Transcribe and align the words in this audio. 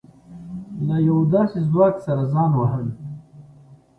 له 0.87 0.95
يوه 1.07 1.23
داسې 1.33 1.57
ځواک 1.69 1.95
سره 2.05 2.21
ځان 2.33 2.51
وهل. 2.59 2.87